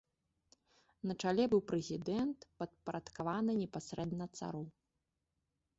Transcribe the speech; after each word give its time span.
На 1.09 1.13
чале 1.25 1.43
быў 1.51 1.61
прэзідэнт, 1.73 2.39
падпарадкаваны 2.63 3.51
непасрэдна 3.61 4.25
цару. 4.41 4.63